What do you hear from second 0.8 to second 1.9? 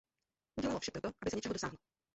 pro to, aby se něčeho dosáhlo.